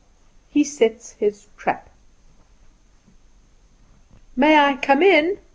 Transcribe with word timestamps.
He 0.49 0.63
Sets 0.63 1.11
His 1.11 1.45
Trap. 1.57 1.87
"May 4.35 4.57
I 4.57 4.77
come 4.77 5.03
in? 5.03 5.37